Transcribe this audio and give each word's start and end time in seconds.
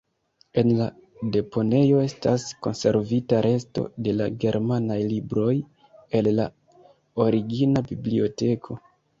En 0.59 0.69
la 0.77 0.85
deponejo 1.35 1.99
estas 2.05 2.45
konservita 2.67 3.41
resto 3.47 3.85
de 4.07 4.15
la 4.23 4.29
germanaj 4.45 4.99
libroj 5.13 5.53
el 6.21 6.31
la 6.41 6.49
origina 7.27 7.89
biblioteko. 7.93 8.83